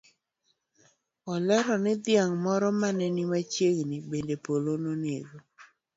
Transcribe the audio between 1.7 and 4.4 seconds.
ni dhiang' moro mane ni machiegni bende